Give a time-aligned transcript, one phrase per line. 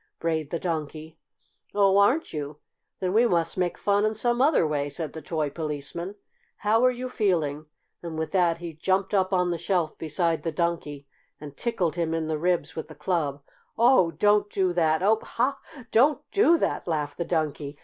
[0.19, 1.19] brayed the Donkey.
[1.75, 2.57] "Oh, aren't you?
[2.99, 6.15] Then we must make fun in some other way," said the toy Policeman.
[6.57, 7.67] "How are you feeling?"
[8.01, 11.05] and with that he jumped up on the shelf beside the Donkey
[11.39, 13.43] and tickled him in the ribs with the club.
[13.77, 14.97] "Oh, don't do ha!
[14.97, 14.97] ha!
[14.97, 15.59] Don't ha!
[15.93, 16.21] ha!
[16.31, 17.77] do that!" laughed the Donkey.